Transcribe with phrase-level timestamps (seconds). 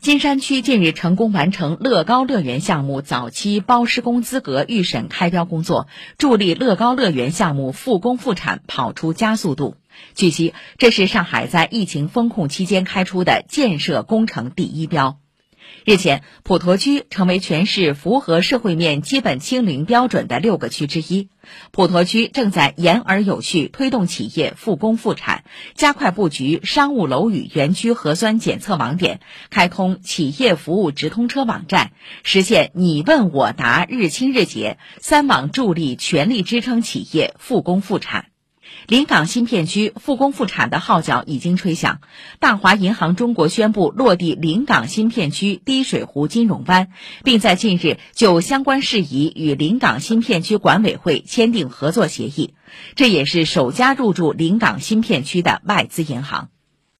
[0.00, 9.76] 金山区近日成功完成乐高乐园项目早期包施工资格预审开标工作，助力乐高乐园项目复工复产跑出加速度。
[10.14, 15.18] 据悉，这是上海在疫情封控期间开出的建设工程第一标。
[15.84, 21.28] 日前，普陀区成为全市符合社会面基本清零标准的六个区之一。
[21.70, 31.92] 普陀区正在严而有序推动企业复工复产，加快布局商务楼宇园区核酸检测网点，开通企业服务直通车网站，
[32.22, 38.29] 实现你问我答日清日结，三网助力全力支撑企业复工复产。
[38.86, 42.00] 临港新片区复工复产的号角已经吹响，
[42.38, 46.88] 大华银行中国宣布落地临港新片区滴水湖金融湾，
[47.24, 52.54] 并在近日就相关事宜与临港新片区管委会签订合作协议，
[52.94, 56.48] 这也是首家入驻临港新片区的外资银行。